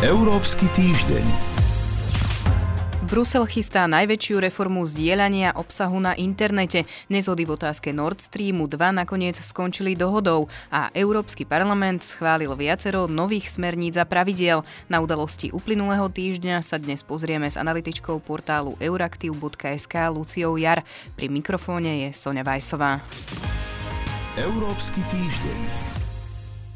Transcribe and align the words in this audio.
Európsky 0.00 0.64
týždeň. 0.72 1.28
Brusel 3.04 3.44
chystá 3.44 3.84
najväčšiu 3.84 4.40
reformu 4.40 4.88
zdieľania 4.88 5.52
obsahu 5.52 6.00
na 6.00 6.16
internete. 6.16 6.88
Nezhody 7.12 7.44
v 7.44 7.52
otázke 7.60 7.92
Nord 7.92 8.24
Streamu 8.24 8.64
2 8.64 8.96
nakoniec 8.96 9.36
skončili 9.36 9.92
dohodou 9.92 10.48
a 10.72 10.88
Európsky 10.96 11.44
parlament 11.44 12.00
schválil 12.00 12.48
viacero 12.56 13.12
nových 13.12 13.52
smerníc 13.52 14.00
a 14.00 14.08
pravidiel. 14.08 14.64
Na 14.88 15.04
udalosti 15.04 15.52
uplynulého 15.52 16.08
týždňa 16.08 16.64
sa 16.64 16.80
dnes 16.80 17.04
pozrieme 17.04 17.52
s 17.52 17.60
analytičkou 17.60 18.24
portálu 18.24 18.80
euraktiv.sk 18.80 19.94
Luciou 20.16 20.56
Jar. 20.56 20.80
Pri 21.12 21.28
mikrofóne 21.28 22.08
je 22.08 22.16
Sonja 22.16 22.40
Vajsová. 22.40 23.04
Európsky 24.40 25.04
týždeň. 25.12 25.89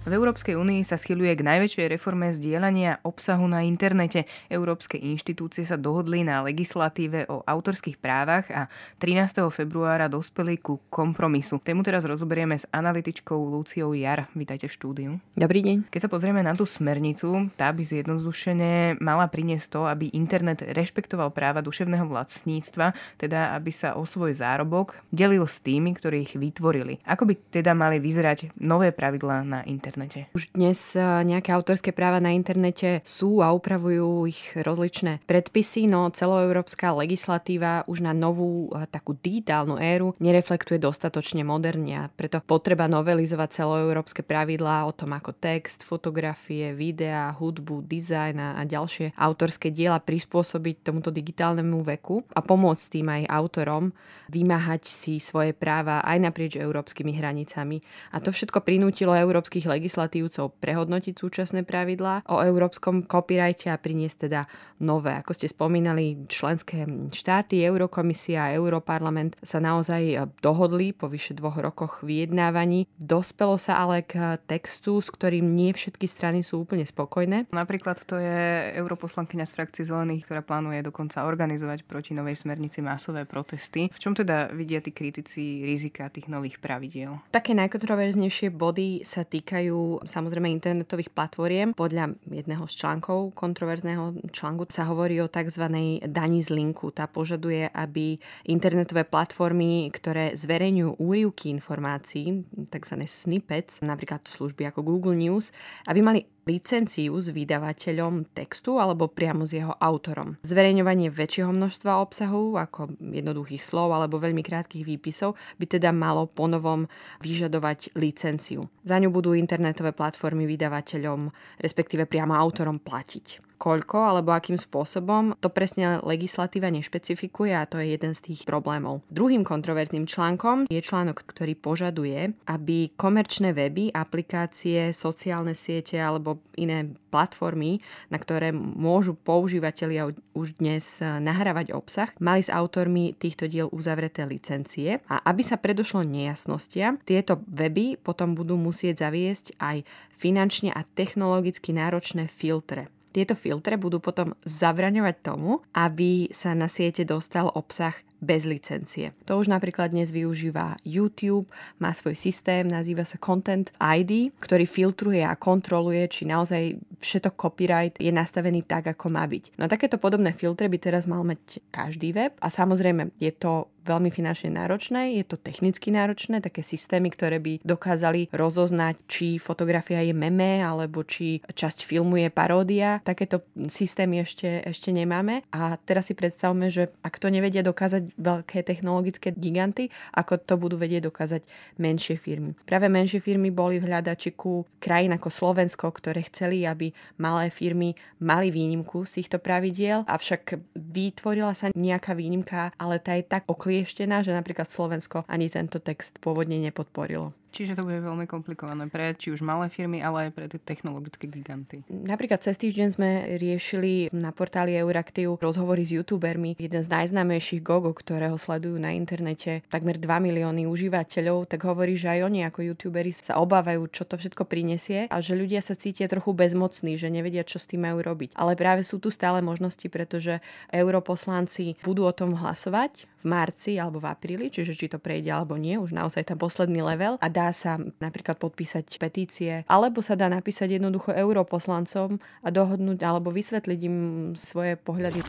V 0.05 0.13
Európskej 0.13 0.53
únii 0.61 0.85
sa 0.85 1.01
schyluje 1.01 1.33
k 1.33 1.41
najväčšej 1.41 1.97
reforme 1.97 2.29
zdieľania 2.29 3.01
obsahu 3.09 3.49
na 3.49 3.65
internete. 3.65 4.29
Európske 4.53 5.01
inštitúcie 5.01 5.65
sa 5.65 5.81
dohodli 5.81 6.21
na 6.21 6.45
legislatíve 6.45 7.25
o 7.33 7.41
autorských 7.41 7.97
právach 7.97 8.45
a 8.53 8.69
13. 9.01 9.49
februára 9.49 10.13
dospeli 10.13 10.61
ku 10.61 10.77
kompromisu. 10.93 11.57
Tému 11.57 11.81
teraz 11.81 12.05
rozoberieme 12.05 12.53
s 12.53 12.69
analytičkou 12.69 13.33
Luciou 13.49 13.97
Jar. 13.97 14.29
Vítajte 14.37 14.69
v 14.69 14.77
štúdiu. 14.77 15.11
Dobrý 15.41 15.65
deň. 15.65 15.89
Keď 15.89 16.01
sa 16.05 16.13
pozrieme 16.13 16.45
na 16.45 16.53
tú 16.53 16.69
smernicu, 16.69 17.49
tá 17.57 17.73
by 17.73 17.81
zjednodušene 17.81 19.01
mala 19.01 19.25
priniesť 19.33 19.67
to, 19.73 19.89
aby 19.89 20.13
internet 20.13 20.69
rešpektoval 20.69 21.33
práva 21.33 21.65
duševného 21.65 22.05
vlastníctva, 22.05 22.93
teda 23.17 23.57
aby 23.57 23.73
sa 23.73 23.97
o 23.97 24.05
svoj 24.05 24.37
zárobok 24.37 25.01
delil 25.09 25.49
s 25.49 25.65
tými, 25.65 25.97
ktorí 25.97 26.29
ich 26.29 26.37
vytvorili. 26.37 27.01
Ako 27.09 27.25
by 27.25 27.41
teda 27.49 27.73
mali 27.73 27.97
vyzerať 28.05 28.53
nové 28.61 28.93
pravidlá 28.93 29.41
na 29.49 29.65
internet? 29.65 29.94
Internete? 29.95 30.27
Už 30.35 30.51
dnes 30.51 30.99
e, 30.99 31.01
nejaké 31.01 31.55
autorské 31.55 31.95
práva 31.95 32.19
na 32.19 32.35
internete 32.35 32.99
sú 33.07 33.39
a 33.39 33.55
upravujú 33.55 34.27
ich 34.27 34.51
rozličné 34.59 35.23
predpisy, 35.23 35.87
no 35.87 36.11
celoeurópska 36.11 36.91
legislatíva 36.99 37.87
už 37.87 38.03
na 38.03 38.11
novú 38.11 38.75
e, 38.75 38.91
takú 38.91 39.15
digitálnu 39.15 39.79
éru 39.79 40.19
nereflektuje 40.19 40.83
dostatočne 40.83 41.47
moderne 41.47 41.95
a 41.95 42.11
preto 42.11 42.43
potreba 42.43 42.91
novelizovať 42.91 43.63
celoeurópske 43.63 44.27
pravidlá 44.27 44.83
o 44.91 44.93
tom, 44.93 45.15
ako 45.15 45.31
text, 45.39 45.87
fotografie, 45.87 46.75
videá, 46.75 47.31
hudbu, 47.31 47.87
dizajn 47.87 48.59
a 48.59 48.63
ďalšie 48.67 49.15
autorské 49.15 49.71
diela 49.71 50.03
prispôsobiť 50.03 50.83
tomuto 50.83 51.15
digitálnemu 51.15 51.79
veku 51.95 52.27
a 52.35 52.43
pomôcť 52.43 52.85
tým 52.91 53.07
aj 53.07 53.23
autorom 53.31 53.95
vymáhať 54.27 54.91
si 54.91 55.23
svoje 55.23 55.55
práva 55.55 56.03
aj 56.03 56.19
naprieč 56.19 56.59
európskymi 56.59 57.15
hranicami. 57.15 57.79
A 58.11 58.19
to 58.19 58.35
všetko 58.35 58.65
prinútilo 58.65 59.15
európskych 59.15 59.69
legislatívnych 59.69 59.84
legislatívcov 59.85 60.57
prehodnotiť 60.65 61.13
súčasné 61.13 61.69
pravidlá 61.69 62.25
o 62.33 62.41
európskom 62.41 63.05
copyrighte 63.05 63.69
a 63.69 63.77
priniesť 63.77 64.17
teda 64.25 64.49
nové. 64.81 65.13
Ako 65.21 65.37
ste 65.37 65.45
spomínali, 65.45 66.25
členské 66.25 66.89
štáty, 67.13 67.61
Eurokomisia 67.61 68.49
a 68.49 68.57
Europarlament 68.57 69.37
sa 69.45 69.61
naozaj 69.61 70.25
dohodli 70.41 70.97
po 70.97 71.13
vyše 71.13 71.37
dvoch 71.37 71.61
rokoch 71.61 72.01
vyjednávaní. 72.01 72.89
Dospelo 72.97 73.61
sa 73.61 73.85
ale 73.85 74.01
k 74.09 74.41
textu, 74.49 75.05
s 75.05 75.13
ktorým 75.13 75.53
nie 75.53 75.77
všetky 75.77 76.09
strany 76.09 76.41
sú 76.41 76.65
úplne 76.65 76.89
spokojné. 76.89 77.53
Napríklad 77.53 78.01
to 78.09 78.17
je 78.17 78.73
europoslankyňa 78.81 79.45
z 79.45 79.53
frakcie 79.53 79.85
Zelených, 79.85 80.25
ktorá 80.25 80.41
plánuje 80.41 80.81
dokonca 80.81 81.29
organizovať 81.29 81.85
proti 81.85 82.17
novej 82.17 82.41
smernici 82.41 82.81
masové 82.81 83.29
protesty. 83.29 83.93
V 83.93 84.01
čom 84.01 84.17
teda 84.17 84.49
vidia 84.57 84.81
tí 84.81 84.97
kritici 84.97 85.61
rizika 85.69 86.09
tých 86.09 86.33
nových 86.33 86.57
pravidiel? 86.57 87.21
Také 87.29 87.53
najkontroverznejšie 87.53 88.49
body 88.55 89.03
sa 89.03 89.27
týkajú 89.27 89.74
týkajú 89.75 90.07
samozrejme 90.07 90.49
internetových 90.55 91.11
platformiem. 91.11 91.75
Podľa 91.75 92.15
jedného 92.31 92.65
z 92.71 92.75
článkov, 92.79 93.35
kontroverzného 93.35 94.31
článku, 94.31 94.71
sa 94.71 94.87
hovorí 94.87 95.19
o 95.19 95.27
tzv. 95.27 95.67
daní 96.07 96.41
z 96.47 96.51
linku. 96.55 96.95
Tá 96.95 97.11
požaduje, 97.11 97.67
aby 97.75 98.23
internetové 98.47 99.03
platformy, 99.03 99.91
ktoré 99.91 100.39
zverejňujú 100.39 101.03
úrivky 101.03 101.51
informácií, 101.51 102.47
tzv. 102.71 102.95
snippets, 103.05 103.83
napríklad 103.83 104.23
služby 104.25 104.71
ako 104.71 104.87
Google 104.87 105.19
News, 105.19 105.51
aby 105.91 106.01
mali 106.01 106.21
licenciu 106.45 107.17
s 107.19 107.33
vydavateľom 107.33 108.37
textu 108.37 108.77
alebo 108.77 109.09
priamo 109.09 109.49
s 109.49 109.57
jeho 109.57 109.73
autorom. 109.81 110.37
Zverejňovanie 110.45 111.09
väčšieho 111.09 111.51
množstva 111.51 112.01
obsahu, 112.05 112.61
ako 112.61 112.97
jednoduchých 113.01 113.63
slov 113.65 113.93
alebo 113.97 114.21
veľmi 114.21 114.45
krátkých 114.45 114.85
výpisov, 114.85 115.37
by 115.57 115.65
teda 115.67 115.91
malo 115.91 116.29
ponovom 116.29 116.87
vyžadovať 117.25 117.97
licenciu. 117.97 118.69
Za 118.85 119.01
ňu 119.01 119.09
budú 119.09 119.33
internetové 119.33 119.97
platformy 119.97 120.45
vydavateľom, 120.45 121.33
respektíve 121.61 122.05
priamo 122.05 122.37
autorom 122.37 122.81
platiť 122.81 123.54
koľko 123.65 124.13
alebo 124.13 124.37
akým 124.37 124.61
spôsobom, 124.61 125.33
to 125.41 125.49
presne 125.49 126.05
legislatíva 126.05 126.69
nešpecifikuje 126.69 127.57
a 127.57 127.65
to 127.65 127.81
je 127.81 127.97
jeden 127.97 128.13
z 128.13 128.21
tých 128.21 128.45
problémov. 128.45 129.01
Druhým 129.09 129.41
kontroverzným 129.41 130.05
článkom 130.05 130.69
je 130.69 130.85
článok, 130.85 131.25
ktorý 131.25 131.57
požaduje, 131.57 132.37
aby 132.45 132.93
komerčné 132.93 133.57
weby, 133.57 133.89
aplikácie, 133.89 134.93
sociálne 134.93 135.57
siete 135.57 135.97
alebo 135.97 136.45
iné 136.61 136.93
platformy, 137.09 137.81
na 138.13 138.21
ktoré 138.21 138.53
môžu 138.53 139.17
používateľia 139.17 140.13
už 140.37 140.61
dnes 140.61 141.01
nahrávať 141.01 141.73
obsah, 141.73 142.13
mali 142.21 142.45
s 142.45 142.53
autormi 142.53 143.17
týchto 143.17 143.49
diel 143.49 143.73
uzavreté 143.73 144.29
licencie 144.29 145.01
a 145.09 145.25
aby 145.25 145.41
sa 145.41 145.57
predošlo 145.57 146.05
nejasnostiam, 146.05 147.01
tieto 147.01 147.41
weby 147.49 147.97
potom 147.97 148.37
budú 148.37 148.61
musieť 148.61 149.09
zaviesť 149.09 149.57
aj 149.57 149.87
finančne 150.19 150.75
a 150.75 150.85
technologicky 150.85 151.73
náročné 151.73 152.29
filtre. 152.29 152.91
Tieto 153.15 153.39
filtre 153.39 153.79
budú 153.79 154.03
potom 154.03 154.35
zabraňovať 154.43 155.17
tomu, 155.23 155.63
aby 155.71 156.35
sa 156.35 156.51
na 156.59 156.67
siete 156.67 157.07
dostal 157.07 157.47
obsah 157.47 157.95
bez 158.21 158.47
licencie. 158.49 159.13
To 159.29 159.39
už 159.41 159.51
napríklad 159.51 159.91
dnes 159.91 160.11
využíva 160.15 160.77
YouTube, 160.87 161.51
má 161.81 161.91
svoj 161.95 162.15
systém, 162.17 162.67
nazýva 162.67 163.05
sa 163.07 163.21
Content 163.21 163.71
ID, 163.79 164.35
ktorý 164.39 164.65
filtruje 164.65 165.23
a 165.23 165.39
kontroluje, 165.39 166.07
či 166.09 166.29
naozaj 166.29 166.79
všetok 167.03 167.35
copyright 167.37 167.95
je 168.01 168.11
nastavený 168.15 168.65
tak, 168.65 168.91
ako 168.91 169.13
má 169.13 169.25
byť. 169.29 169.61
No 169.61 169.69
takéto 169.69 170.01
podobné 170.01 170.33
filtre 170.33 170.67
by 170.71 170.79
teraz 170.81 171.05
mal 171.05 171.21
mať 171.23 171.61
každý 171.69 172.17
web 172.17 172.33
a 172.41 172.49
samozrejme 172.49 173.13
je 173.21 173.33
to 173.35 173.69
veľmi 173.85 174.09
finančne 174.09 174.57
náročné, 174.57 175.21
je 175.21 175.25
to 175.29 175.37
technicky 175.37 175.93
náročné, 175.93 176.41
také 176.41 176.65
systémy, 176.65 177.13
ktoré 177.13 177.37
by 177.37 177.61
dokázali 177.61 178.33
rozoznať, 178.33 178.97
či 179.05 179.37
fotografia 179.37 180.01
je 180.01 180.17
meme, 180.17 180.65
alebo 180.65 181.05
či 181.05 181.45
časť 181.45 181.85
filmu 181.85 182.17
je 182.17 182.33
paródia. 182.33 183.05
Takéto 183.05 183.45
systémy 183.69 184.25
ešte, 184.25 184.65
ešte 184.65 184.89
nemáme 184.91 185.45
a 185.53 185.77
teraz 185.77 186.09
si 186.09 186.17
predstavme, 186.17 186.73
že 186.73 186.89
ak 187.05 187.21
to 187.21 187.29
nevedia 187.29 187.61
dokázať 187.61 188.14
veľké 188.19 188.63
technologické 188.63 189.35
giganty, 189.35 189.91
ako 190.15 190.39
to 190.39 190.55
budú 190.57 190.79
vedieť 190.79 191.11
dokázať 191.11 191.43
menšie 191.79 192.17
firmy. 192.19 192.55
Práve 192.63 192.87
menšie 192.87 193.19
firmy 193.19 193.51
boli 193.51 193.83
v 193.83 193.91
hľadačiku 193.91 194.67
krajín 194.79 195.15
ako 195.15 195.29
Slovensko, 195.31 195.91
ktoré 195.91 196.23
chceli, 196.31 196.63
aby 196.67 196.95
malé 197.19 197.51
firmy 197.51 197.99
mali 198.23 198.55
výnimku 198.55 199.05
z 199.05 199.23
týchto 199.23 199.43
pravidiel, 199.43 200.07
avšak 200.07 200.59
vytvorila 200.75 201.53
sa 201.53 201.75
nejaká 201.75 202.15
výnimka, 202.15 202.71
ale 202.79 203.03
tá 203.03 203.19
je 203.19 203.27
tak 203.27 203.47
oklieštená, 203.51 204.23
že 204.23 204.35
napríklad 204.35 204.71
Slovensko 204.71 205.27
ani 205.27 205.51
tento 205.51 205.83
text 205.83 206.23
pôvodne 206.23 206.59
nepodporilo. 206.63 207.35
Čiže 207.55 207.79
to 207.79 207.87
bude 207.87 208.03
veľmi 208.03 208.27
komplikované 208.27 208.91
pre 208.91 209.15
či 209.15 209.31
už 209.31 209.47
malé 209.47 209.71
firmy, 209.71 210.03
ale 210.03 210.27
aj 210.27 210.31
pre 210.35 210.51
tie 210.51 210.59
technologické 210.59 211.31
giganty. 211.31 211.87
Napríklad 211.87 212.43
cez 212.43 212.59
týždeň 212.59 212.89
sme 212.91 213.11
riešili 213.39 214.11
na 214.11 214.35
portáli 214.35 214.75
Euraktiv 214.75 215.39
rozhovory 215.39 215.87
s 215.87 215.95
youtubermi. 215.95 216.59
Jeden 216.59 216.83
z 216.83 216.91
najznámejších 216.91 217.63
Gogo, 217.63 217.95
ktorého 217.95 218.35
sledujú 218.35 218.75
na 218.83 218.91
internete 218.91 219.63
takmer 219.71 220.03
2 220.03 220.11
milióny 220.19 220.67
užívateľov, 220.67 221.47
tak 221.47 221.63
hovorí, 221.63 221.95
že 221.95 222.11
aj 222.19 222.21
oni 222.27 222.43
ako 222.43 222.75
youtuberi 222.75 223.15
sa 223.15 223.39
obávajú, 223.39 223.87
čo 223.87 224.03
to 224.03 224.19
všetko 224.19 224.51
prinesie 224.51 225.07
a 225.07 225.17
že 225.23 225.39
ľudia 225.39 225.63
sa 225.63 225.79
cítia 225.79 226.11
trochu 226.11 226.35
bezmocní, 226.35 226.99
že 226.99 227.07
nevedia, 227.07 227.47
čo 227.47 227.63
s 227.63 227.71
tým 227.71 227.87
majú 227.87 228.03
robiť. 228.03 228.35
Ale 228.35 228.59
práve 228.59 228.83
sú 228.83 228.99
tu 228.99 229.15
stále 229.15 229.39
možnosti, 229.39 229.87
pretože 229.87 230.43
europoslanci 230.75 231.79
budú 231.87 232.03
o 232.03 232.11
tom 232.11 232.35
hlasovať 232.35 233.07
v 233.25 233.25
marci 233.25 233.81
alebo 233.81 234.05
v 234.05 234.13
apríli, 234.13 234.53
čiže 234.53 234.77
či 234.77 234.87
to 234.93 235.01
prejde 235.01 235.33
alebo 235.33 235.57
nie, 235.57 235.81
už 235.81 235.97
naozaj 235.97 236.29
tam 236.29 236.37
posledný 236.37 236.85
level 236.85 237.17
a 237.17 237.27
dá 237.33 237.44
dá 237.45 237.53
sa 237.53 237.77
napríklad 237.77 238.41
podpísať 238.41 238.97
petície, 238.97 239.69
alebo 239.69 240.01
sa 240.01 240.17
dá 240.17 240.33
napísať 240.33 240.81
jednoducho 240.81 241.13
europoslancom 241.13 242.17
a 242.41 242.49
dohodnúť 242.49 243.05
alebo 243.05 243.29
vysvetliť 243.29 243.81
im 243.85 243.97
svoje 244.33 244.81
pohľady. 244.81 245.21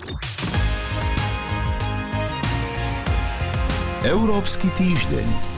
Európsky 4.06 4.70
týždeň. 4.78 5.55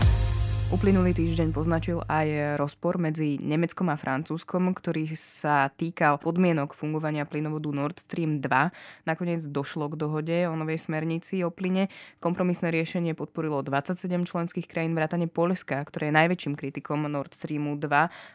Uplynulý 0.67 1.15
týždeň 1.15 1.55
poznačil 1.55 2.03
aj 2.11 2.59
rozpor 2.59 2.99
medzi 2.99 3.39
Nemeckom 3.39 3.87
a 3.87 3.95
Francúzskom, 3.95 4.75
ktorý 4.75 5.07
sa 5.15 5.71
týkal 5.71 6.19
podmienok 6.19 6.75
fungovania 6.75 7.23
plynovodu 7.23 7.71
Nord 7.71 8.03
Stream 8.03 8.43
2. 8.43 9.07
Nakoniec 9.07 9.47
došlo 9.47 9.87
k 9.87 9.95
dohode 9.95 10.35
o 10.43 10.59
novej 10.59 10.83
smernici 10.83 11.39
o 11.47 11.55
plyne. 11.55 11.87
Kompromisné 12.19 12.67
riešenie 12.75 13.15
podporilo 13.15 13.63
27 13.63 14.27
členských 14.27 14.67
krajín 14.67 14.91
vrátane 14.91 15.31
Polska, 15.31 15.79
ktoré 15.87 16.11
je 16.11 16.19
najväčším 16.19 16.59
kritikom 16.59 17.07
Nord 17.07 17.31
Streamu 17.31 17.79
2 17.79 17.87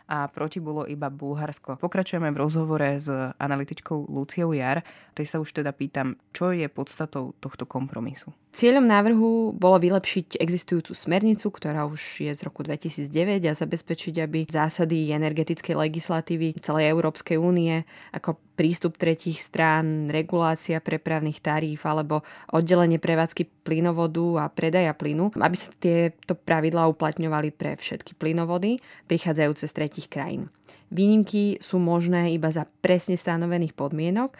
a 0.08 0.18
proti 0.32 0.56
bolo 0.56 0.88
iba 0.88 1.12
Bulharsko. 1.12 1.76
Pokračujeme 1.76 2.32
v 2.32 2.40
rozhovore 2.40 2.96
s 2.96 3.12
analytičkou 3.36 4.08
Luciou 4.08 4.56
Jar. 4.56 4.80
Tej 5.12 5.28
sa 5.28 5.36
už 5.36 5.52
teda 5.52 5.76
pýtam, 5.76 6.16
čo 6.32 6.48
je 6.56 6.64
podstatou 6.72 7.36
tohto 7.44 7.68
kompromisu. 7.68 8.32
Cieľom 8.52 8.84
návrhu 8.84 9.56
bolo 9.56 9.80
vylepšiť 9.80 10.36
existujúcu 10.36 10.92
smernicu, 10.92 11.48
ktorá 11.48 11.88
už 11.88 12.20
je 12.28 12.38
z 12.38 12.42
roku 12.46 12.62
2009 12.62 13.42
a 13.48 13.54
zabezpečiť, 13.56 14.14
aby 14.22 14.46
zásady 14.46 15.10
energetickej 15.10 15.74
legislatívy 15.74 16.58
celej 16.62 16.92
Európskej 16.92 17.40
únie 17.40 17.82
ako 18.14 18.38
prístup 18.54 19.00
tretích 19.00 19.42
strán, 19.42 20.12
regulácia 20.12 20.78
prepravných 20.78 21.42
taríf 21.42 21.82
alebo 21.88 22.22
oddelenie 22.52 23.02
prevádzky 23.02 23.66
plynovodu 23.66 24.46
a 24.46 24.52
predaja 24.52 24.92
plynu, 24.94 25.34
aby 25.34 25.56
sa 25.56 25.72
tieto 25.76 26.38
pravidlá 26.38 26.86
uplatňovali 26.92 27.50
pre 27.54 27.74
všetky 27.74 28.14
plynovody 28.14 28.78
prichádzajúce 29.10 29.64
z 29.66 29.72
tretích 29.72 30.06
krajín. 30.06 30.52
Výnimky 30.92 31.56
sú 31.58 31.80
možné 31.80 32.36
iba 32.36 32.52
za 32.52 32.68
presne 32.84 33.16
stanovených 33.16 33.72
podmienok 33.72 34.36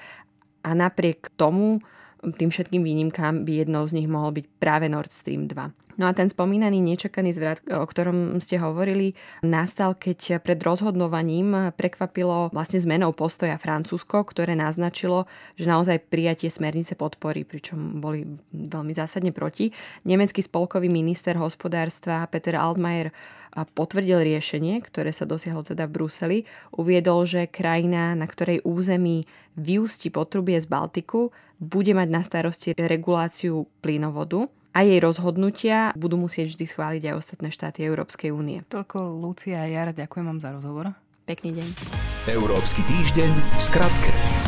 a 0.63 0.77
napriek 0.77 1.33
tomu 1.35 1.81
tým 2.23 2.55
všetkým 2.55 2.87
výnimkám 2.87 3.43
by 3.43 3.67
jednou 3.67 3.83
z 3.83 3.99
nich 3.99 4.07
mohol 4.07 4.31
byť 4.39 4.47
práve 4.63 4.87
Nord 4.87 5.11
Stream 5.11 5.51
2. 5.51 5.82
No 6.01 6.09
a 6.09 6.17
ten 6.17 6.33
spomínaný 6.33 6.81
nečakaný 6.81 7.37
zvrat, 7.37 7.61
o 7.69 7.85
ktorom 7.85 8.41
ste 8.41 8.57
hovorili, 8.57 9.13
nastal, 9.45 9.93
keď 9.93 10.41
pred 10.41 10.57
rozhodnovaním 10.57 11.75
prekvapilo 11.77 12.49
vlastne 12.49 12.81
zmenou 12.81 13.13
postoja 13.13 13.61
Francúzsko, 13.61 14.25
ktoré 14.25 14.57
naznačilo, 14.57 15.29
že 15.61 15.69
naozaj 15.69 16.09
prijatie 16.09 16.49
smernice 16.49 16.97
podpory, 16.97 17.45
pričom 17.45 18.01
boli 18.01 18.25
veľmi 18.53 18.97
zásadne 18.97 19.37
proti. 19.37 19.69
Nemecký 20.09 20.41
spolkový 20.41 20.89
minister 20.89 21.37
hospodárstva 21.37 22.25
Peter 22.33 22.57
Altmaier 22.57 23.13
potvrdil 23.53 24.25
riešenie, 24.25 24.81
ktoré 24.81 25.13
sa 25.13 25.29
dosiahlo 25.29 25.61
teda 25.61 25.85
v 25.85 25.95
Bruseli. 26.01 26.39
Uviedol, 26.73 27.29
že 27.29 27.53
krajina, 27.53 28.17
na 28.17 28.25
ktorej 28.25 28.65
území 28.65 29.29
vyústi 29.61 30.09
potrubie 30.09 30.57
z 30.57 30.65
Baltiku, 30.65 31.37
bude 31.61 31.93
mať 31.93 32.09
na 32.09 32.25
starosti 32.25 32.73
reguláciu 32.73 33.69
plynovodu 33.85 34.49
a 34.73 34.79
jej 34.83 34.99
rozhodnutia 34.99 35.93
budú 35.95 36.17
musieť 36.17 36.57
vždy 36.57 36.65
schváliť 36.65 37.03
aj 37.13 37.15
ostatné 37.15 37.49
štáty 37.53 37.85
Európskej 37.85 38.33
únie. 38.33 38.65
Toľko 38.67 39.21
Lucia 39.21 39.61
a 39.61 39.69
Jara, 39.69 39.93
ďakujem 39.93 40.25
vám 40.27 40.41
za 40.41 40.51
rozhovor. 40.53 40.97
Pekný 41.29 41.61
deň. 41.61 41.69
Európsky 42.33 42.83
týždeň 42.83 43.31
v 43.31 43.61
skratke. 43.63 44.42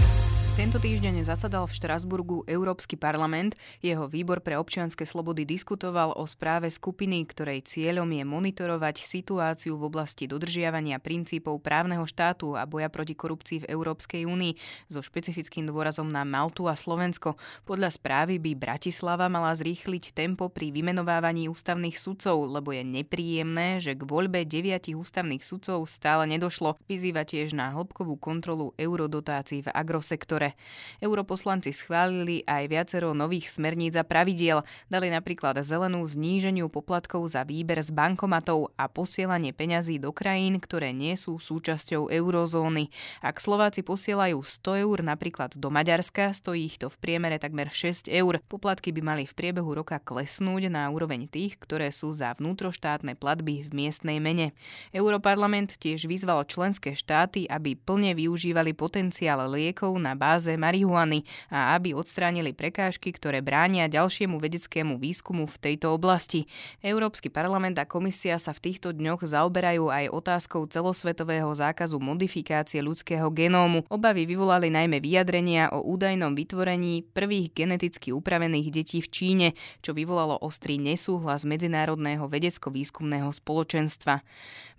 Tento 0.54 0.78
týždeň 0.78 1.26
zasadal 1.26 1.66
v 1.66 1.74
Štrasburgu 1.74 2.46
Európsky 2.46 2.94
parlament. 2.94 3.58
Jeho 3.82 4.06
výbor 4.06 4.38
pre 4.38 4.54
občianske 4.54 5.02
slobody 5.02 5.42
diskutoval 5.42 6.14
o 6.14 6.22
správe 6.30 6.70
skupiny, 6.70 7.26
ktorej 7.26 7.66
cieľom 7.66 8.06
je 8.06 8.22
monitorovať 8.22 9.02
situáciu 9.02 9.74
v 9.74 9.90
oblasti 9.90 10.30
dodržiavania 10.30 11.02
princípov 11.02 11.58
právneho 11.58 12.06
štátu 12.06 12.54
a 12.54 12.70
boja 12.70 12.86
proti 12.86 13.18
korupcii 13.18 13.66
v 13.66 13.70
Európskej 13.74 14.30
únii 14.30 14.54
so 14.86 15.02
špecifickým 15.02 15.66
dôrazom 15.66 16.06
na 16.06 16.22
Maltu 16.22 16.70
a 16.70 16.78
Slovensko. 16.78 17.34
Podľa 17.66 17.90
správy 17.90 18.38
by 18.38 18.54
Bratislava 18.54 19.26
mala 19.26 19.58
zrýchliť 19.58 20.14
tempo 20.14 20.54
pri 20.54 20.70
vymenovávaní 20.70 21.50
ústavných 21.50 21.98
sudcov, 21.98 22.46
lebo 22.46 22.70
je 22.70 22.86
nepríjemné, 22.86 23.82
že 23.82 23.98
k 23.98 24.06
voľbe 24.06 24.46
deviatich 24.46 24.94
ústavných 24.94 25.42
sudcov 25.42 25.90
stále 25.90 26.30
nedošlo. 26.30 26.78
Vyzýva 26.86 27.26
tiež 27.26 27.58
na 27.58 27.74
hĺbkovú 27.74 28.22
kontrolu 28.22 28.70
eurodotácií 28.78 29.66
v 29.66 29.74
agrosektore 29.74 30.43
sektore. 30.44 30.62
Europoslanci 31.04 31.68
schválili 31.76 32.40
aj 32.48 32.64
viacero 32.68 33.12
nových 33.12 33.52
smerníc 33.52 33.92
a 34.00 34.04
pravidiel. 34.08 34.64
Dali 34.88 35.12
napríklad 35.12 35.60
zelenú 35.60 36.00
zníženiu 36.08 36.72
poplatkov 36.72 37.28
za 37.28 37.44
výber 37.44 37.76
z 37.84 37.92
bankomatov 37.92 38.72
a 38.80 38.88
posielanie 38.88 39.52
peňazí 39.52 40.00
do 40.00 40.16
krajín, 40.16 40.56
ktoré 40.56 40.96
nie 40.96 41.12
sú 41.12 41.36
súčasťou 41.36 42.08
eurozóny. 42.08 42.88
Ak 43.20 43.36
Slováci 43.36 43.84
posielajú 43.84 44.40
100 44.40 44.84
eur 44.88 44.98
napríklad 45.04 45.52
do 45.60 45.68
Maďarska, 45.68 46.32
stojí 46.32 46.72
ich 46.72 46.80
to 46.80 46.88
v 46.88 46.96
priemere 47.04 47.36
takmer 47.36 47.68
6 47.68 48.08
eur. 48.08 48.40
Poplatky 48.48 48.96
by 48.96 49.02
mali 49.04 49.24
v 49.28 49.36
priebehu 49.36 49.76
roka 49.76 50.00
klesnúť 50.00 50.72
na 50.72 50.88
úroveň 50.88 51.28
tých, 51.28 51.60
ktoré 51.60 51.92
sú 51.92 52.16
za 52.16 52.32
vnútroštátne 52.40 53.12
platby 53.20 53.68
v 53.68 53.70
miestnej 53.76 54.24
mene. 54.24 54.56
Europarlament 54.96 55.76
tiež 55.76 56.08
vyzval 56.08 56.48
členské 56.48 56.96
štáty, 56.96 57.44
aby 57.44 57.76
plne 57.76 58.16
využívali 58.16 58.72
potenciál 58.72 59.44
liekov 59.52 59.92
na 60.00 60.16
báze 60.16 60.33
báze 60.34 60.58
marihuany 60.58 61.22
a 61.46 61.78
aby 61.78 61.94
odstránili 61.94 62.50
prekážky, 62.50 63.14
ktoré 63.14 63.38
bránia 63.38 63.86
ďalšiemu 63.86 64.42
vedeckému 64.42 64.98
výskumu 64.98 65.46
v 65.46 65.56
tejto 65.62 65.94
oblasti. 65.94 66.50
Európsky 66.82 67.30
parlament 67.30 67.78
a 67.78 67.86
komisia 67.86 68.34
sa 68.42 68.50
v 68.50 68.66
týchto 68.66 68.90
dňoch 68.90 69.22
zaoberajú 69.22 69.94
aj 69.94 70.10
otázkou 70.10 70.66
celosvetového 70.66 71.46
zákazu 71.54 72.02
modifikácie 72.02 72.82
ľudského 72.82 73.30
genómu. 73.30 73.86
Obavy 73.86 74.26
vyvolali 74.26 74.74
najmä 74.74 74.98
vyjadrenia 74.98 75.70
o 75.70 75.86
údajnom 75.86 76.34
vytvorení 76.34 77.06
prvých 77.14 77.54
geneticky 77.54 78.10
upravených 78.10 78.74
detí 78.74 78.98
v 78.98 79.08
Číne, 79.14 79.48
čo 79.86 79.94
vyvolalo 79.94 80.42
ostrý 80.42 80.82
nesúhlas 80.82 81.46
Medzinárodného 81.46 82.26
vedecko-výskumného 82.26 83.30
spoločenstva. 83.30 84.26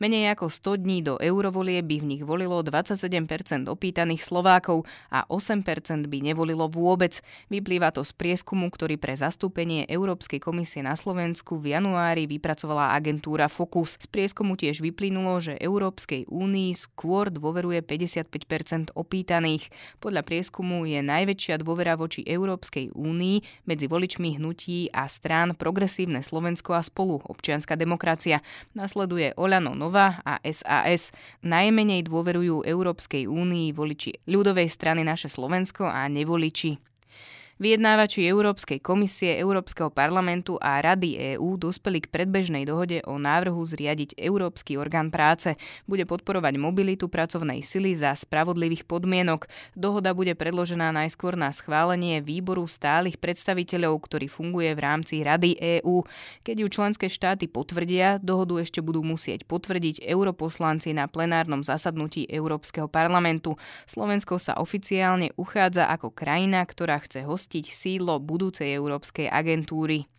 Menej 0.04 0.36
ako 0.36 0.52
100 0.52 0.84
dní 0.84 1.00
do 1.00 1.16
eurovolie 1.16 1.80
by 1.80 2.04
v 2.04 2.06
nich 2.12 2.24
volilo 2.28 2.60
27% 2.60 3.72
opýtaných 3.72 4.20
Slovákov 4.20 4.84
a 5.08 5.24
8% 5.32 5.45
by 6.06 6.18
nevolilo 6.22 6.66
vôbec. 6.66 7.22
Vyplýva 7.54 7.94
to 7.94 8.02
z 8.02 8.12
prieskumu, 8.18 8.74
ktorý 8.74 8.98
pre 8.98 9.14
zastúpenie 9.14 9.86
Európskej 9.86 10.42
komisie 10.42 10.82
na 10.82 10.98
Slovensku 10.98 11.62
v 11.62 11.78
januári 11.78 12.26
vypracovala 12.26 12.98
agentúra 12.98 13.46
Focus. 13.46 14.02
Z 14.02 14.10
prieskumu 14.10 14.58
tiež 14.58 14.82
vyplynulo, 14.82 15.38
že 15.38 15.54
Európskej 15.62 16.26
únii 16.26 16.74
skôr 16.74 17.30
dôveruje 17.30 17.86
55% 17.86 18.96
opýtaných. 18.98 19.70
Podľa 20.02 20.26
prieskumu 20.26 20.90
je 20.90 21.06
najväčšia 21.06 21.62
dôvera 21.62 21.94
voči 21.94 22.26
Európskej 22.26 22.96
únii 22.96 23.70
medzi 23.70 23.86
voličmi 23.86 24.42
hnutí 24.42 24.90
a 24.90 25.06
strán 25.06 25.54
Progresívne 25.54 26.26
Slovensko 26.26 26.74
a 26.74 26.82
spolu 26.82 27.22
občianská 27.22 27.78
demokracia. 27.78 28.42
Nasleduje 28.74 29.36
Olano 29.38 29.78
Nova 29.78 30.22
a 30.26 30.42
SAS. 30.48 31.14
Najmenej 31.46 32.08
dôverujú 32.08 32.64
Európskej 32.64 33.28
únii 33.30 33.76
voliči 33.76 34.26
ľudovej 34.26 34.72
strany 34.72 35.06
naše 35.06 35.28
Slovensko 35.36 35.84
a 35.84 36.08
nevoliči. 36.08 36.80
Vyjednávači 37.56 38.28
Európskej 38.28 38.84
komisie, 38.84 39.40
Európskeho 39.40 39.88
parlamentu 39.88 40.60
a 40.60 40.76
Rady 40.84 41.40
EÚ 41.40 41.56
dospeli 41.56 42.04
k 42.04 42.12
predbežnej 42.12 42.68
dohode 42.68 43.00
o 43.08 43.16
návrhu 43.16 43.64
zriadiť 43.64 44.20
Európsky 44.20 44.76
orgán 44.76 45.08
práce. 45.08 45.56
Bude 45.88 46.04
podporovať 46.04 46.60
mobilitu 46.60 47.08
pracovnej 47.08 47.64
sily 47.64 47.96
za 47.96 48.12
spravodlivých 48.12 48.84
podmienok. 48.84 49.48
Dohoda 49.72 50.12
bude 50.12 50.36
predložená 50.36 50.92
najskôr 50.92 51.40
na 51.40 51.48
schválenie 51.56 52.20
výboru 52.20 52.68
stálych 52.68 53.24
predstaviteľov, 53.24 54.04
ktorý 54.04 54.28
funguje 54.28 54.76
v 54.76 54.84
rámci 54.84 55.24
Rady 55.24 55.80
EÚ. 55.80 56.04
Keď 56.44 56.56
ju 56.60 56.68
členské 56.68 57.08
štáty 57.08 57.48
potvrdia, 57.48 58.20
dohodu 58.20 58.60
ešte 58.60 58.84
budú 58.84 59.00
musieť 59.00 59.48
potvrdiť 59.48 60.04
europoslanci 60.04 60.92
na 60.92 61.08
plenárnom 61.08 61.64
zasadnutí 61.64 62.28
Európskeho 62.28 62.92
parlamentu. 62.92 63.56
Slovensko 63.88 64.44
sa 64.44 64.60
oficiálne 64.60 65.32
uchádza 65.40 65.88
ako 65.88 66.12
krajina, 66.12 66.60
ktorá 66.68 67.00
chce 67.00 67.24
hostiť 67.24 67.45
opustiť 67.46 67.70
sídlo 67.70 68.18
budúcej 68.18 68.74
európskej 68.74 69.30
agentúry. 69.30 70.10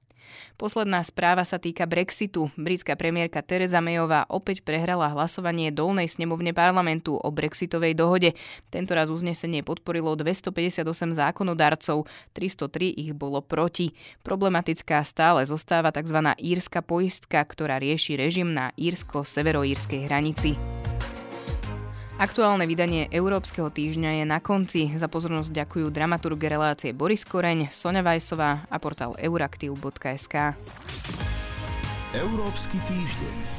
Posledná 0.54 1.02
správa 1.02 1.42
sa 1.42 1.58
týka 1.58 1.90
Brexitu. 1.90 2.54
Britská 2.54 2.94
premiérka 2.94 3.42
Teresa 3.42 3.82
Mayová 3.82 4.30
opäť 4.30 4.62
prehrala 4.62 5.10
hlasovanie 5.10 5.74
dolnej 5.74 6.06
snemovne 6.06 6.54
parlamentu 6.54 7.18
o 7.18 7.28
brexitovej 7.34 7.98
dohode. 7.98 8.30
Tentoraz 8.70 9.10
uznesenie 9.10 9.66
podporilo 9.66 10.14
258 10.14 10.86
zákonodarcov, 11.18 12.06
303 12.30 12.94
ich 12.94 13.10
bolo 13.10 13.42
proti. 13.42 13.90
Problematická 14.22 15.02
stále 15.02 15.42
zostáva 15.50 15.90
tzv. 15.90 16.22
írska 16.38 16.78
poistka, 16.78 17.42
ktorá 17.42 17.82
rieši 17.82 18.14
režim 18.14 18.54
na 18.54 18.70
írsko-severoírskej 18.78 20.06
hranici. 20.06 20.75
Aktuálne 22.16 22.64
vydanie 22.64 23.12
Európskeho 23.12 23.68
týždňa 23.68 24.20
je 24.20 24.24
na 24.24 24.40
konci. 24.40 24.88
Za 24.96 25.04
pozornosť 25.04 25.52
ďakujú 25.52 25.92
dramaturg 25.92 26.40
relácie 26.48 26.96
Boris 26.96 27.28
Koreň, 27.28 27.68
Sonja 27.68 28.00
Vajsová 28.00 28.64
a 28.72 28.76
portál 28.80 29.12
euraktiv.sk. 29.20 30.56
Európsky 32.16 32.80
týždeň. 32.88 33.55